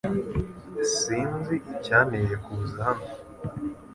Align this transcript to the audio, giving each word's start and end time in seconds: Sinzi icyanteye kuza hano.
Sinzi 0.95 1.55
icyanteye 1.73 2.33
kuza 2.43 2.81
hano. 2.87 3.07